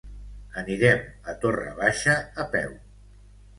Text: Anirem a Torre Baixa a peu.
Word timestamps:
Anirem 0.61 1.03
a 1.33 1.37
Torre 1.45 1.75
Baixa 1.83 2.17
a 2.45 2.49
peu. 2.59 2.75